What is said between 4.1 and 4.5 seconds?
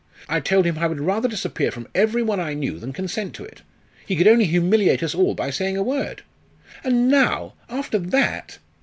could only